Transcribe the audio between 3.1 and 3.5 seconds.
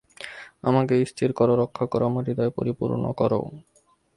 করো।